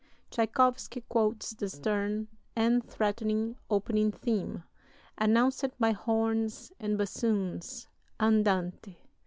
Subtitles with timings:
[0.31, 4.63] [Tschaikowsky quotes the stern and threatening opening theme,
[5.19, 7.87] announced by horns and bassoons,
[8.19, 8.97] Andante.